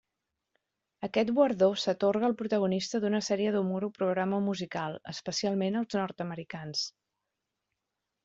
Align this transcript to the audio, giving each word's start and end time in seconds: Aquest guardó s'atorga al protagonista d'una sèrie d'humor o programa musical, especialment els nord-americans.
Aquest 1.07 1.31
guardó 1.39 1.67
s'atorga 1.81 2.25
al 2.29 2.33
protagonista 2.39 3.01
d'una 3.03 3.19
sèrie 3.27 3.51
d'humor 3.55 3.85
o 3.87 3.91
programa 3.99 4.39
musical, 4.45 4.97
especialment 5.13 5.77
els 5.83 5.99
nord-americans. 5.99 6.85